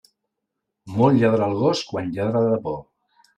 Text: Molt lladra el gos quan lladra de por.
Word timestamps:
Molt 1.01 1.19
lladra 1.23 1.49
el 1.53 1.61
gos 1.65 1.83
quan 1.91 2.09
lladra 2.17 2.43
de 2.49 2.57
por. 2.65 2.81